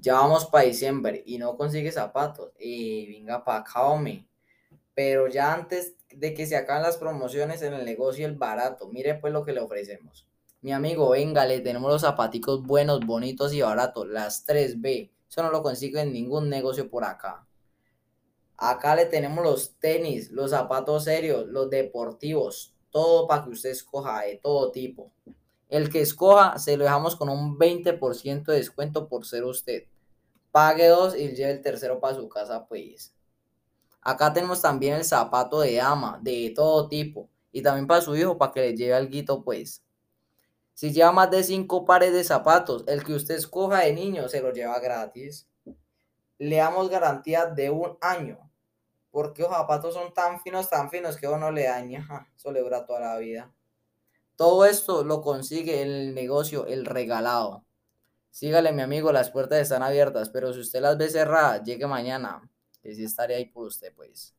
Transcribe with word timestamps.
Ya 0.00 0.14
vamos 0.14 0.46
para 0.46 0.64
diciembre 0.64 1.22
y 1.26 1.38
no 1.38 1.56
consigue 1.56 1.92
zapatos. 1.92 2.52
Y 2.58 3.06
venga 3.12 3.44
para 3.44 3.58
acá. 3.58 3.80
Pero 4.94 5.28
ya 5.28 5.52
antes 5.52 5.94
de 6.10 6.34
que 6.34 6.46
se 6.46 6.56
acaben 6.56 6.82
las 6.82 6.96
promociones 6.96 7.62
en 7.62 7.74
el 7.74 7.84
negocio, 7.84 8.26
el 8.26 8.36
barato, 8.36 8.88
mire 8.88 9.14
pues 9.14 9.32
lo 9.32 9.44
que 9.44 9.52
le 9.52 9.60
ofrecemos. 9.60 10.26
Mi 10.62 10.72
amigo, 10.72 11.10
venga, 11.10 11.46
le 11.46 11.60
tenemos 11.60 11.90
los 11.90 12.02
zapaticos 12.02 12.62
buenos, 12.62 13.00
bonitos 13.06 13.52
y 13.54 13.62
baratos, 13.62 14.08
las 14.08 14.46
3B. 14.46 15.10
Eso 15.28 15.42
no 15.42 15.50
lo 15.50 15.62
consigue 15.62 16.00
en 16.00 16.12
ningún 16.12 16.50
negocio 16.50 16.90
por 16.90 17.04
acá. 17.04 17.46
Acá 18.56 18.94
le 18.94 19.06
tenemos 19.06 19.42
los 19.42 19.78
tenis, 19.78 20.30
los 20.30 20.50
zapatos 20.50 21.04
serios, 21.04 21.46
los 21.46 21.70
deportivos, 21.70 22.74
todo 22.90 23.26
para 23.26 23.44
que 23.44 23.50
usted 23.50 23.70
escoja 23.70 24.22
de 24.22 24.36
todo 24.36 24.70
tipo. 24.70 25.12
El 25.70 25.88
que 25.88 26.00
escoja 26.00 26.58
se 26.58 26.76
lo 26.76 26.82
dejamos 26.82 27.14
con 27.14 27.28
un 27.28 27.56
20% 27.56 28.44
de 28.44 28.56
descuento 28.56 29.08
por 29.08 29.24
ser 29.24 29.44
usted. 29.44 29.84
Pague 30.50 30.88
dos 30.88 31.16
y 31.16 31.28
lleve 31.28 31.52
el 31.52 31.62
tercero 31.62 32.00
para 32.00 32.16
su 32.16 32.28
casa, 32.28 32.66
pues. 32.66 33.14
Acá 34.02 34.32
tenemos 34.32 34.60
también 34.60 34.94
el 34.96 35.04
zapato 35.04 35.60
de 35.60 35.80
ama, 35.80 36.18
de 36.22 36.52
todo 36.56 36.88
tipo. 36.88 37.28
Y 37.52 37.62
también 37.62 37.86
para 37.86 38.00
su 38.00 38.16
hijo, 38.16 38.36
para 38.36 38.50
que 38.50 38.60
le 38.60 38.76
lleve 38.76 38.94
algo, 38.94 39.44
pues. 39.44 39.84
Si 40.74 40.92
lleva 40.92 41.12
más 41.12 41.30
de 41.30 41.44
cinco 41.44 41.84
pares 41.84 42.12
de 42.12 42.24
zapatos, 42.24 42.82
el 42.88 43.04
que 43.04 43.14
usted 43.14 43.36
escoja 43.36 43.80
de 43.80 43.92
niño 43.92 44.28
se 44.28 44.40
lo 44.40 44.52
lleva 44.52 44.80
gratis. 44.80 45.46
Le 46.38 46.56
damos 46.56 46.90
garantía 46.90 47.46
de 47.46 47.70
un 47.70 47.96
año. 48.00 48.50
Porque 49.12 49.42
los 49.42 49.52
zapatos 49.52 49.94
son 49.94 50.12
tan 50.12 50.40
finos, 50.40 50.68
tan 50.68 50.90
finos 50.90 51.16
que 51.16 51.28
uno 51.28 51.52
le 51.52 51.64
daña. 51.64 52.28
Eso 52.36 52.50
le 52.50 52.60
toda 52.62 52.98
la 52.98 53.16
vida. 53.18 53.52
Todo 54.40 54.64
esto 54.64 55.04
lo 55.04 55.20
consigue 55.20 55.82
en 55.82 55.90
el 55.90 56.14
negocio 56.14 56.64
El 56.64 56.86
Regalado. 56.86 57.66
Sígale, 58.30 58.72
mi 58.72 58.80
amigo, 58.80 59.12
las 59.12 59.30
puertas 59.30 59.58
están 59.58 59.82
abiertas, 59.82 60.30
pero 60.30 60.54
si 60.54 60.60
usted 60.60 60.80
las 60.80 60.96
ve 60.96 61.10
cerradas, 61.10 61.62
llegue 61.62 61.86
mañana, 61.86 62.40
que 62.82 62.94
sí 62.94 63.04
estaré 63.04 63.34
ahí 63.34 63.44
por 63.44 63.66
usted, 63.66 63.92
pues. 63.94 64.34